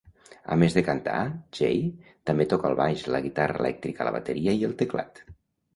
[0.53, 1.17] A més de cantar,
[1.59, 1.83] Jey
[2.31, 5.25] també toca el baix, la guitarra elèctrica, la bateria i el teclat.